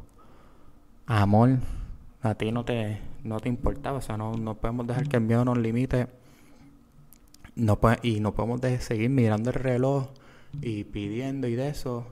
amor, 1.05 1.59
a 2.21 2.35
ti 2.35 2.51
no 2.51 2.65
te, 2.65 2.99
no 3.23 3.39
te 3.39 3.49
importaba. 3.49 3.97
O 3.97 4.01
sea, 4.01 4.17
no, 4.17 4.33
no 4.35 4.55
podemos 4.55 4.87
dejar 4.87 5.07
que 5.07 5.17
el 5.17 5.23
miedo 5.23 5.45
nos 5.45 5.57
limite. 5.57 6.07
No 7.55 7.79
y 8.03 8.19
no 8.19 8.33
podemos 8.33 8.61
seguir 8.81 9.09
mirando 9.09 9.49
el 9.49 9.55
reloj 9.55 10.09
y 10.61 10.85
pidiendo 10.85 11.47
y 11.47 11.55
de 11.55 11.69
eso. 11.69 12.07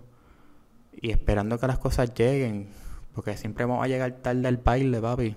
Y 1.00 1.12
esperando 1.12 1.60
que 1.60 1.68
las 1.68 1.80
cosas 1.80 2.14
lleguen. 2.14 2.68
Porque 3.14 3.38
siempre 3.38 3.66
vamos 3.66 3.84
a 3.84 3.88
llegar 3.88 4.12
tarde 4.12 4.48
al 4.48 4.58
baile, 4.58 5.00
papi. 5.00 5.36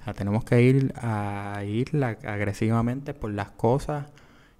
O 0.00 0.04
sea, 0.04 0.14
tenemos 0.14 0.44
que 0.44 0.62
ir 0.62 0.92
a 0.96 1.62
ir 1.64 1.90
agresivamente 2.04 3.14
por 3.14 3.32
las 3.32 3.50
cosas 3.50 4.06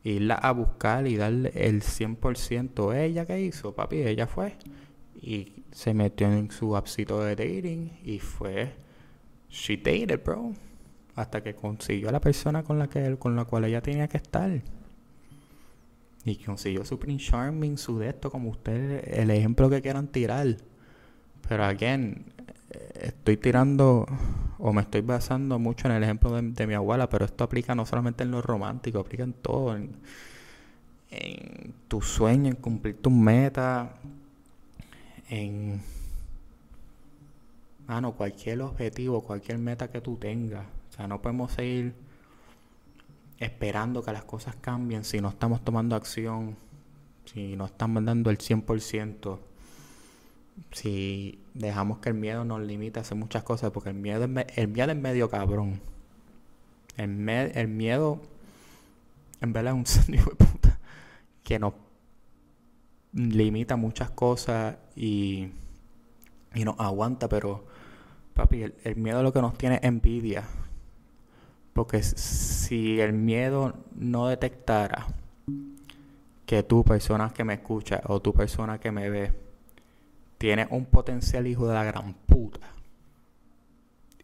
irla 0.05 0.35
a 0.35 0.53
buscar 0.53 1.07
y 1.07 1.17
darle 1.17 1.53
el 1.55 1.83
100%. 1.83 2.95
¿Ella 2.97 3.27
qué 3.27 3.41
hizo, 3.41 3.75
papi? 3.75 4.03
Ella 4.03 4.27
fue 4.27 4.55
y 5.21 5.65
se 5.73 5.95
metió 5.95 6.33
en 6.33 6.51
su 6.51 6.77
appsito 6.77 7.21
de 7.21 7.37
dating 7.37 7.99
y 8.05 8.19
fue. 8.19 8.73
She 9.51 9.77
dated, 9.77 10.23
bro. 10.25 10.53
Hasta 11.15 11.43
que 11.43 11.55
consiguió 11.55 12.09
a 12.09 12.13
la 12.13 12.21
persona 12.21 12.63
con 12.63 12.79
la, 12.79 12.89
que, 12.89 13.17
con 13.17 13.35
la 13.35 13.45
cual 13.45 13.65
ella 13.65 13.81
tenía 13.81 14.09
que 14.09 14.19
estar. 14.19 14.63
Y 16.25 16.37
consiguió 16.37 16.85
su 16.85 16.99
Prince 16.99 17.27
Charming, 17.27 17.79
su 17.79 17.99
de 17.99 18.11
esto, 18.11 18.31
como 18.31 18.51
ustedes, 18.51 19.03
el 19.19 19.31
ejemplo 19.31 19.69
que 19.71 19.83
quieran 19.83 20.09
tirar. 20.09 20.57
Pero 21.49 21.65
again, 21.65 22.27
estoy 23.01 23.37
tirando 23.37 24.07
o 24.59 24.73
me 24.73 24.83
estoy 24.83 25.01
basando 25.01 25.59
mucho 25.59 25.89
en 25.89 25.95
el 25.95 26.03
ejemplo 26.03 26.31
de, 26.31 26.67
mi 26.67 26.75
abuela, 26.75 27.09
pero 27.09 27.25
esto 27.25 27.45
aplica 27.45 27.75
no 27.75 27.87
solamente 27.87 28.25
en 28.25 28.33
lo 28.33 28.43
romántico, 28.43 28.99
aplica 28.99 29.23
en 29.23 29.33
todo, 29.33 29.77
en, 29.77 29.97
tu 31.87 32.03
sueño, 32.03 32.51
en 32.51 32.57
cumplir 32.57 33.01
tus 33.01 33.13
metas, 33.13 33.89
en 35.31 35.81
mano, 37.89 38.13
cualquier 38.13 38.63
objetivo, 38.63 39.23
cualquier 39.23 39.59
meta 39.59 39.91
que 39.91 40.01
tú 40.01 40.17
tengas. 40.17 40.67
O 40.91 40.93
sea, 40.93 41.09
no 41.09 41.21
podemos 41.21 41.53
seguir 41.53 41.95
esperando 43.39 44.03
que 44.05 44.13
las 44.13 44.25
cosas 44.25 44.55
cambien 44.57 45.05
si 45.05 45.21
no 45.21 45.29
estamos 45.29 45.65
tomando 45.65 45.97
acción, 45.97 46.57
si 47.25 47.57
no 47.57 47.67
estamos 47.67 48.05
dando 48.05 48.31
el 48.31 48.39
100% 48.39 49.39
si 50.73 51.39
dejamos 51.55 51.99
que 51.99 52.11
el 52.11 52.15
miedo 52.15 52.45
nos 52.45 52.61
limite 52.61 52.99
a 52.99 53.03
hacer 53.03 53.17
muchas 53.17 53.43
cosas, 53.43 53.71
porque 53.71 53.91
el 53.91 53.97
miedo 53.97 54.25
es, 54.25 54.47
el 54.57 54.69
miedo 54.69 54.91
es 54.91 54.97
medio 54.97 55.31
cabrón. 55.31 55.81
El, 56.97 57.29
el 57.29 57.69
miedo, 57.69 58.21
en 59.41 59.53
verdad, 59.53 59.75
es 59.75 59.79
un 59.79 59.87
sentido 60.05 60.25
de 60.25 60.45
puta 60.45 60.79
que 61.43 61.59
nos 61.59 61.75
limita 63.13 63.77
muchas 63.77 64.11
cosas 64.11 64.77
y, 64.97 65.49
y 66.55 66.65
nos 66.65 66.79
aguanta, 66.79 67.29
pero, 67.29 67.65
papi, 68.35 68.63
el, 68.85 68.97
miedo 68.97 69.23
lo 69.23 69.33
que 69.33 69.43
nos 69.43 69.57
tiene 69.57 69.77
es 69.77 69.85
envidia. 69.85 70.45
Porque 71.73 72.03
si 72.03 73.01
el 73.01 73.13
miedo 73.13 73.75
no 73.95 74.27
detectara 74.29 75.07
que 76.47 76.63
tú, 76.63 76.83
persona 76.83 77.31
que 77.31 77.45
me 77.45 77.55
escucha 77.55 78.01
o 78.07 78.21
tu 78.21 78.33
persona 78.33 78.79
que 78.79 78.91
me 78.91 79.11
ve, 79.11 79.33
tienes 80.39 80.69
un 80.71 80.87
potencial 80.87 81.47
hijo 81.47 81.69
de 81.69 81.75
la 81.75 81.85
gran 81.85 82.15
puta 82.15 82.69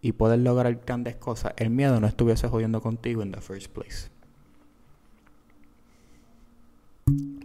y 0.00 0.12
poder 0.12 0.40
lograr 0.40 0.74
grandes 0.84 1.16
cosas, 1.16 1.54
el 1.56 1.70
miedo 1.70 2.00
no 2.00 2.06
estuviese 2.06 2.48
jodiendo 2.48 2.80
contigo 2.80 3.22
en 3.22 3.32
the 3.32 3.40
first 3.40 3.72
place. 3.72 4.10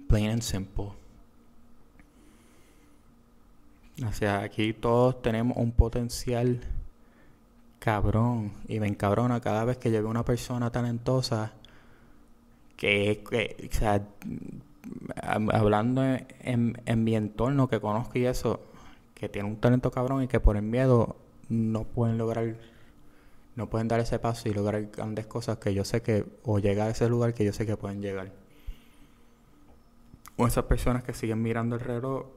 Plain 0.07 0.29
and 0.31 0.41
simple. 0.41 0.99
O 4.08 4.13
sea, 4.13 4.41
aquí 4.41 4.74
todos 4.74 5.22
tenemos 5.22 5.58
un 5.58 5.72
potencial 5.72 6.62
cabrón. 7.79 8.53
Y 8.68 8.79
me 8.79 8.88
encabrona 8.88 9.41
cada 9.41 9.65
vez 9.65 9.77
que 9.77 9.91
llevo 9.91 10.10
una 10.10 10.24
persona 10.24 10.72
talentosa 10.72 11.53
que, 12.77 13.24
que 13.29 13.70
o 13.70 13.75
sea, 13.75 14.01
hablando 15.22 16.03
en, 16.03 16.82
en, 16.86 17.03
mi 17.03 17.15
entorno 17.15 17.68
que 17.68 17.79
conozco 17.79 18.18
y 18.18 18.25
eso, 18.25 18.62
que 19.15 19.27
tiene 19.27 19.50
un 19.50 19.58
talento 19.58 19.91
cabrón 19.91 20.24
y 20.24 20.27
que 20.27 20.39
por 20.39 20.56
el 20.56 20.63
miedo 20.63 21.18
no 21.50 21.84
pueden 21.84 22.18
lograr, 22.18 22.56
no 23.56 23.70
pueden 23.70 23.88
dar 23.88 24.00
ese 24.00 24.20
paso 24.20 24.48
y 24.48 24.53
lograr 24.53 24.86
grandes 24.91 25.25
cosas 25.25 25.58
que 25.58 25.74
yo 25.74 25.84
sé 25.84 26.01
que, 26.01 26.25
o 26.44 26.60
llegar 26.60 26.88
a 26.88 26.91
ese 26.91 27.10
lugar 27.10 27.34
que 27.34 27.44
yo 27.44 27.51
sé 27.51 27.65
que 27.65 27.75
pueden 27.75 28.01
llegar. 28.01 28.32
O 30.38 30.48
esas 30.48 30.63
personas 30.65 31.03
que 31.03 31.13
siguen 31.13 31.41
mirando 31.41 31.75
el 31.75 31.82
reloj 31.82 32.27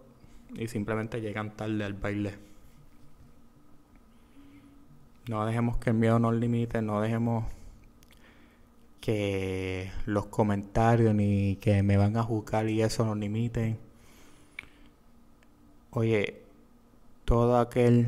y 0.55 0.69
simplemente 0.69 1.21
llegan 1.21 1.57
tarde 1.57 1.85
al 1.85 1.95
baile. 1.95 2.35
No 5.29 5.47
dejemos 5.47 5.77
que 5.79 5.91
el 5.91 5.97
miedo 5.97 6.19
nos 6.19 6.35
limite, 6.35 6.83
no 6.83 7.01
dejemos 7.01 7.45
que 9.01 9.91
los 10.07 10.27
comentarios 10.27 11.15
ni 11.15 11.57
que 11.57 11.83
me 11.83 11.97
van 11.97 12.17
a 12.17 12.23
juzgar 12.23 12.69
y 12.69 12.83
eso 12.83 13.05
nos 13.05 13.17
limiten. 13.17 13.79
Oye, 15.91 16.41
todo 17.25 17.59
aquel 17.59 18.07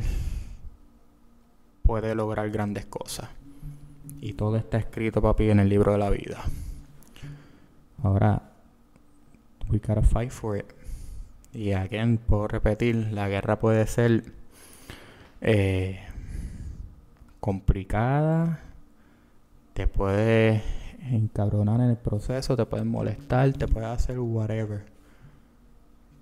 puede 1.82 2.14
lograr 2.14 2.50
grandes 2.50 2.86
cosas. 2.86 3.28
Y 4.20 4.32
todo 4.32 4.56
está 4.56 4.78
escrito, 4.78 5.20
papi, 5.20 5.50
en 5.50 5.60
el 5.60 5.68
libro 5.68 5.92
de 5.92 5.98
la 5.98 6.10
vida. 6.10 6.42
Ahora, 8.02 8.42
we 9.70 9.78
gotta 9.78 10.02
fight 10.02 10.30
for 10.30 10.56
it. 10.56 10.83
Y 11.54 11.73
again, 11.73 12.18
puedo 12.18 12.49
repetir, 12.49 12.96
la 13.12 13.28
guerra 13.28 13.58
puede 13.61 13.87
ser 13.87 14.25
eh, 15.40 16.00
complicada, 17.40 18.61
te 19.73 19.87
puede 19.87 20.62
encabronar 21.11 21.80
en 21.80 21.90
el 21.90 21.96
proceso, 21.96 22.56
te 22.56 22.66
pueden 22.66 22.88
molestar, 22.88 23.52
te 23.52 23.68
puede 23.68 23.87
hacer 23.87 24.18
whatever. 24.18 24.84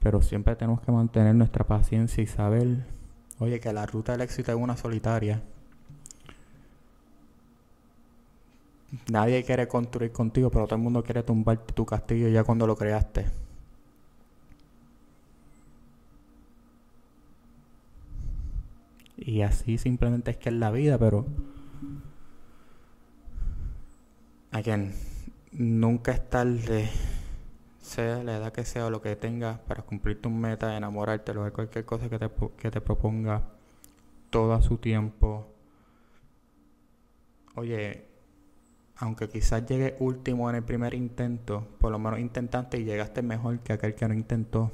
Pero 0.01 0.21
siempre 0.21 0.55
tenemos 0.55 0.81
que 0.83 0.93
mantener 0.93 1.35
nuestra 1.35 1.67
paciencia 1.67 2.23
y 2.23 2.27
saber, 2.27 2.85
oye, 3.39 3.59
que 3.59 3.73
la 3.73 3.87
ruta 3.87 4.13
del 4.13 4.21
éxito 4.21 4.53
es 4.53 4.59
una 4.59 4.77
solitaria. 4.77 5.43
nadie 9.11 9.43
quiere 9.45 9.69
construir 9.69 10.13
contigo, 10.13 10.51
pero 10.51 10.67
todo 10.67 10.77
el 10.77 10.83
mundo 10.83 11.03
quiere 11.03 11.23
tumbarte 11.23 11.73
tu 11.73 11.87
castillo 11.87 12.29
ya 12.29 12.45
cuando 12.45 12.67
lo 12.67 12.77
creaste. 12.77 13.42
Y 19.25 19.43
así 19.43 19.79
simplemente 19.79 20.33
es 20.33 20.37
que 20.37 20.49
es 20.49 20.55
la 20.55 20.71
vida, 20.71 20.99
pero... 20.99 21.27
Again, 24.51 24.93
nunca 25.53 26.13
es 26.13 26.29
tarde, 26.29 26.89
sea 27.81 28.23
la 28.23 28.37
edad 28.37 28.53
que 28.53 28.65
sea 28.65 28.87
o 28.87 28.91
lo 28.91 29.01
que 29.01 29.17
tengas, 29.17 29.59
para 29.61 29.83
cumplir 29.83 30.21
tu 30.21 30.29
meta, 30.29 30.77
enamorarte, 30.77 31.33
de 31.33 31.51
cualquier 31.53 31.85
cosa 31.85 32.11
que 32.11 32.19
te, 32.19 32.29
que 32.59 32.71
te 32.71 32.81
proponga, 32.81 33.43
todo 34.31 34.53
a 34.53 34.61
su 34.61 34.77
tiempo. 34.77 35.47
Oye, 37.55 38.05
aunque 38.97 39.29
quizás 39.29 39.65
llegue 39.67 39.97
último 40.01 40.51
en 40.51 40.57
el 40.57 40.65
primer 40.65 40.95
intento, 40.95 41.67
por 41.79 41.93
lo 41.93 41.99
menos 41.99 42.19
intentaste 42.19 42.79
y 42.79 42.85
llegaste 42.85 43.23
mejor 43.23 43.61
que 43.61 43.73
aquel 43.73 43.95
que 43.95 44.09
no 44.09 44.15
intentó. 44.15 44.71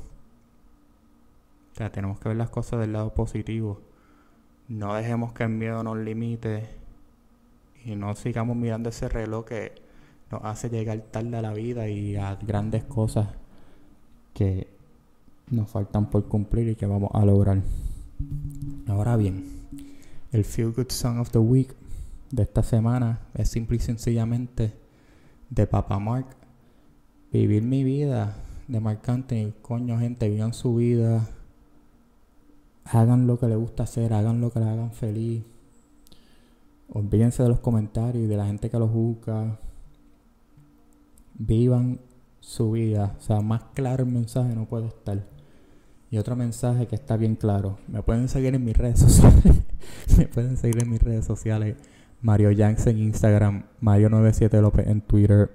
O 1.73 1.75
sea, 1.76 1.93
tenemos 1.93 2.19
que 2.19 2.28
ver 2.31 2.38
las 2.38 2.50
cosas 2.50 2.81
del 2.81 2.95
lado 2.95 3.14
positivo. 3.14 3.88
No 4.69 4.95
dejemos 4.95 5.33
que 5.33 5.45
el 5.45 5.49
miedo 5.49 5.83
nos 5.83 5.97
limite 5.97 6.69
y 7.85 7.97
no 7.97 8.15
sigamos 8.15 8.55
mirando 8.55 8.91
ese 8.91 9.09
reloj 9.09 9.47
que 9.47 9.73
nos 10.31 10.45
hace 10.45 10.69
llegar 10.69 11.01
tarde 11.11 11.37
a 11.39 11.43
la 11.43 11.55
vida 11.55 11.89
y 11.89 12.17
a 12.17 12.35
grandes 12.37 12.85
cosas 12.85 13.29
que 14.35 14.69
nos 15.51 15.71
faltan 15.71 16.11
por 16.11 16.29
cumplir 16.29 16.69
y 16.69 16.75
que 16.75 16.85
vamos 16.85 17.11
a 17.15 17.25
lograr. 17.25 17.63
Ahora 18.87 19.17
bien, 19.17 19.45
el 20.33 20.45
Feel 20.45 20.73
Good 20.73 20.91
Song 20.91 21.19
of 21.19 21.31
the 21.31 21.39
Week 21.39 21.75
de 22.31 22.43
esta 22.43 22.63
semana 22.63 23.21
es 23.35 23.49
simple 23.49 23.79
y 23.79 23.81
sencillamente 23.81 24.75
de 25.49 25.67
Papa 25.67 25.99
Mark. 25.99 26.27
Vivir 27.33 27.63
mi 27.63 27.85
vida 27.85 28.37
de 28.67 28.81
Mark 28.81 29.01
Anthony. 29.07 29.53
Coño, 29.63 29.99
gente, 29.99 30.29
vivan 30.29 30.53
su 30.53 30.77
vida. 30.77 31.27
Hagan 32.90 33.26
lo 33.26 33.38
que 33.38 33.47
les 33.47 33.59
gusta 33.59 33.83
hacer, 33.83 34.12
hagan 34.12 34.40
lo 34.40 34.50
que 34.50 34.61
les 34.61 34.68
hagan 34.68 34.92
feliz. 34.92 35.42
Olvídense 36.90 37.42
de 37.42 37.50
los 37.50 37.61
comentarios 37.61 38.25
y 38.25 38.26
de 38.26 38.37
la 38.37 38.47
gente 38.47 38.71
que 38.71 38.78
los 38.78 38.90
juzga. 38.90 39.59
Vivan 41.35 42.00
su 42.40 42.73
vida. 42.73 43.14
O 43.18 43.21
sea, 43.21 43.40
más 43.40 43.62
claro 43.75 44.04
el 44.04 44.11
mensaje 44.11 44.54
no 44.54 44.64
puede 44.64 44.87
estar. 44.87 45.23
Y 46.11 46.16
otro 46.16 46.35
mensaje 46.35 46.87
que 46.87 46.95
está 46.95 47.18
bien 47.18 47.37
claro. 47.37 47.78
Me 47.88 48.02
pueden 48.02 48.28
seguir 48.28 48.54
en 48.54 48.64
mis 48.64 48.76
redes 48.76 48.99
sociales. 49.00 49.62
Me 50.16 50.26
pueden 50.26 50.57
seguir 50.57 50.83
en 50.83 50.90
mis 50.90 51.02
redes 51.02 51.26
sociales. 51.26 51.76
Mario 52.23 52.50
Yanks 52.50 52.87
en 52.87 52.99
Instagram. 52.99 53.64
Mario97 53.83 54.61
López 54.62 54.87
en 54.88 55.02
Twitter. 55.02 55.50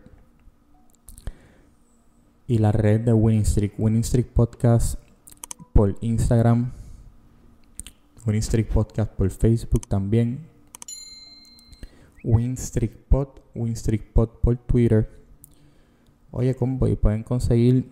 Y 2.47 2.59
la 2.59 2.71
red 2.71 3.01
de 3.01 3.13
Winning 3.13 3.45
Streak. 3.45 3.73
Winning 3.79 4.03
Streak 4.03 4.27
Podcast 4.27 4.99
por 5.73 5.95
Instagram. 6.01 6.71
Winning 8.25 8.41
Streak 8.41 8.67
Podcast 8.69 9.11
por 9.11 9.29
Facebook 9.29 9.87
también. 9.87 10.47
Winstreak 12.23 12.95
Pod, 13.09 13.27
Winstreak 13.53 14.13
Pod 14.13 14.29
por 14.41 14.55
Twitter. 14.55 15.09
Oye, 16.31 16.55
combo, 16.55 16.87
y 16.87 16.95
pueden 16.95 17.23
conseguir 17.23 17.91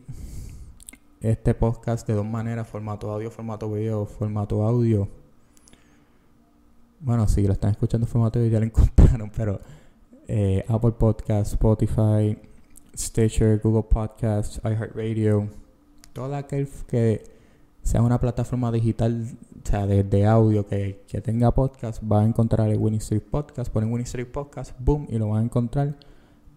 este 1.19 1.53
podcast 1.53 2.07
de 2.07 2.13
dos 2.13 2.25
maneras, 2.25 2.67
formato 2.67 3.11
audio, 3.11 3.29
formato 3.29 3.69
video, 3.71 4.05
formato 4.05 4.65
audio. 4.65 5.07
Bueno, 7.01 7.27
si 7.27 7.45
lo 7.45 7.53
están 7.53 7.71
escuchando 7.71 8.07
formato 8.07 8.39
video 8.39 8.53
ya 8.53 8.59
lo 8.59 8.65
encontraron, 8.67 9.31
pero 9.35 9.59
eh, 10.27 10.63
Apple 10.69 10.93
Podcast, 10.93 11.51
Spotify, 11.53 12.37
Stitcher, 12.95 13.59
Google 13.59 13.83
Podcasts, 13.83 14.61
iHeartRadio, 14.63 15.49
todo 16.13 16.33
aquel 16.35 16.69
que 16.87 17.21
sea 17.83 18.01
una 18.01 18.19
plataforma 18.19 18.71
digital, 18.71 19.27
o 19.63 19.67
sea, 19.67 19.85
de, 19.85 20.25
audio 20.25 20.65
que, 20.65 21.03
tenga 21.23 21.51
podcast, 21.53 22.01
va 22.03 22.21
a 22.21 22.25
encontrar 22.25 22.69
el 22.69 22.77
Winning 22.77 22.99
Street 22.99 23.23
Podcast. 23.29 23.71
Ponen 23.71 23.91
Winning 23.91 24.05
Street 24.05 24.27
Podcast, 24.27 24.73
boom, 24.79 25.07
y 25.09 25.17
lo 25.17 25.29
van 25.29 25.41
a 25.41 25.45
encontrar. 25.45 25.97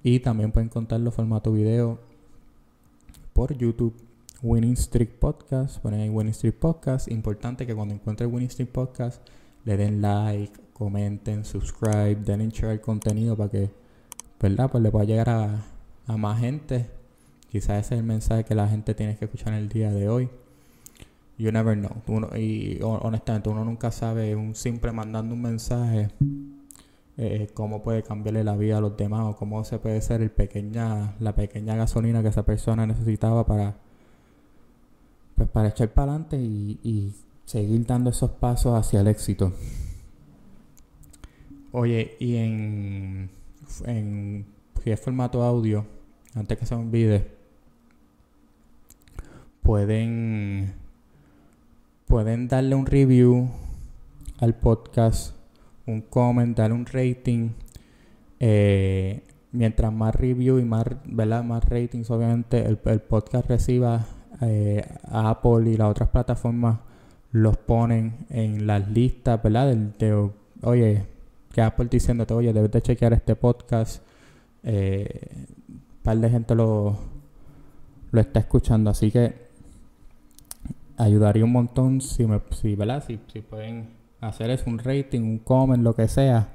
Y 0.02 0.20
también 0.20 0.52
pueden 0.52 0.68
encontrarlo 0.68 1.10
formato 1.10 1.52
video 1.52 1.98
por 3.32 3.56
YouTube. 3.56 3.94
Winning 4.42 4.74
Street 4.74 5.08
Podcast, 5.18 5.78
ponen 5.78 6.00
ahí 6.00 6.10
Winning 6.10 6.32
Street 6.32 6.54
Podcast. 6.54 7.10
Importante 7.10 7.66
que 7.66 7.74
cuando 7.74 7.94
encuentren 7.94 8.30
Winning 8.30 8.48
Street 8.48 8.68
Podcast 8.68 9.26
le 9.64 9.78
den 9.78 10.02
like, 10.02 10.52
comenten, 10.74 11.44
subscribe, 11.46 12.16
den 12.16 12.50
share 12.50 12.72
el 12.72 12.80
contenido 12.82 13.34
para 13.34 13.50
que, 13.50 13.70
¿verdad? 14.38 14.70
Pues 14.70 14.82
le 14.82 14.90
pueda 14.90 15.06
llegar 15.06 15.30
a, 15.30 15.64
a 16.06 16.16
más 16.18 16.40
gente. 16.40 16.90
Quizás 17.48 17.86
ese 17.86 17.94
es 17.94 18.00
el 18.00 18.06
mensaje 18.06 18.44
que 18.44 18.54
la 18.54 18.68
gente 18.68 18.94
tiene 18.94 19.16
que 19.16 19.24
escuchar 19.24 19.54
en 19.54 19.60
el 19.60 19.68
día 19.70 19.90
de 19.90 20.10
hoy. 20.10 20.28
You 21.36 21.50
never 21.50 21.76
know. 21.76 22.36
y 22.36 22.80
honestamente, 22.82 23.48
uno 23.48 23.64
nunca 23.64 23.90
sabe, 23.90 24.36
un 24.36 24.54
simple 24.54 24.92
mandando 24.92 25.34
un 25.34 25.42
mensaje, 25.42 26.08
eh, 27.16 27.48
cómo 27.54 27.82
puede 27.82 28.02
cambiarle 28.04 28.44
la 28.44 28.56
vida 28.56 28.78
a 28.78 28.80
los 28.80 28.96
demás 28.96 29.26
o 29.26 29.36
cómo 29.36 29.64
se 29.64 29.78
puede 29.78 30.00
ser 30.00 30.22
el 30.22 30.30
pequeña, 30.30 31.14
la 31.18 31.34
pequeña 31.34 31.74
gasolina 31.74 32.22
que 32.22 32.28
esa 32.28 32.44
persona 32.44 32.86
necesitaba 32.86 33.46
para, 33.46 33.76
pues 35.34 35.48
para 35.48 35.68
echar 35.68 35.92
para 35.92 36.12
adelante 36.12 36.36
y, 36.38 36.78
y 36.84 37.12
seguir 37.44 37.84
dando 37.84 38.10
esos 38.10 38.30
pasos 38.30 38.78
hacia 38.78 39.00
el 39.00 39.08
éxito. 39.08 39.52
Oye, 41.72 42.16
y 42.20 42.36
en, 42.36 43.30
en 43.86 44.46
si 44.84 44.90
es 44.90 45.00
formato 45.00 45.42
audio, 45.42 45.84
antes 46.34 46.58
que 46.58 46.66
se 46.66 46.74
olvide, 46.76 47.32
pueden 49.62 50.83
pueden 52.14 52.46
darle 52.46 52.76
un 52.76 52.86
review 52.86 53.50
al 54.38 54.54
podcast, 54.54 55.34
un 55.84 56.00
comment, 56.00 56.56
darle 56.56 56.76
un 56.76 56.86
rating. 56.86 57.50
Eh, 58.38 59.20
mientras 59.50 59.92
más 59.92 60.14
review 60.14 60.60
y 60.60 60.64
más, 60.64 60.84
¿verdad? 61.06 61.42
más 61.42 61.68
ratings, 61.68 62.08
obviamente 62.12 62.64
el, 62.66 62.76
podcast 62.76 63.48
reciba 63.48 64.06
eh, 64.42 64.86
Apple 65.10 65.68
y 65.68 65.76
las 65.76 65.90
otras 65.90 66.08
plataformas 66.10 66.78
los 67.32 67.56
ponen 67.56 68.26
en 68.30 68.64
las 68.64 68.88
listas, 68.88 69.42
¿verdad? 69.42 69.76
oye, 70.62 71.04
que 71.52 71.62
Apple 71.62 71.88
diciéndote, 71.90 72.32
oye, 72.32 72.52
debes 72.52 72.70
de 72.70 72.80
chequear 72.80 73.12
este 73.12 73.34
podcast. 73.34 74.04
Eh, 74.62 75.32
un 75.68 76.02
par 76.04 76.18
de 76.18 76.30
gente 76.30 76.54
lo, 76.54 76.96
lo 78.12 78.20
está 78.20 78.38
escuchando, 78.38 78.90
así 78.90 79.10
que 79.10 79.43
ayudaría 80.96 81.44
un 81.44 81.52
montón 81.52 82.00
si, 82.00 82.26
me, 82.26 82.40
si, 82.50 82.74
¿verdad? 82.74 83.04
Si, 83.06 83.16
pueden 83.40 83.90
hacer 84.20 84.50
es 84.50 84.66
un 84.66 84.78
rating, 84.78 85.20
un 85.20 85.38
comment, 85.38 85.82
lo 85.82 85.94
que 85.94 86.08
sea. 86.08 86.48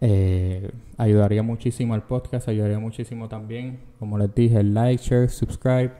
Eh, 0.00 0.70
ayudaría 0.98 1.42
muchísimo 1.42 1.94
al 1.94 2.02
podcast, 2.02 2.48
ayudaría 2.48 2.78
muchísimo 2.78 3.28
también, 3.28 3.80
como 3.98 4.18
les 4.18 4.34
dije, 4.34 4.58
el 4.60 4.74
like, 4.74 5.02
share, 5.02 5.30
subscribe, 5.30 5.92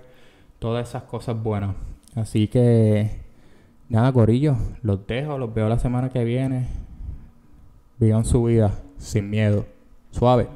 todas 0.58 0.88
esas 0.88 1.04
cosas 1.04 1.42
buenas. 1.42 1.74
Así 2.14 2.48
que, 2.48 3.20
nada, 3.88 4.12
Corillo, 4.12 4.56
los 4.82 5.06
dejo, 5.06 5.38
los 5.38 5.52
veo 5.54 5.68
la 5.68 5.78
semana 5.78 6.10
que 6.10 6.24
viene. 6.24 6.66
Vivan 7.98 8.24
su 8.24 8.44
vida 8.44 8.78
sin 8.98 9.30
miedo. 9.30 9.64
Suave. 10.10 10.55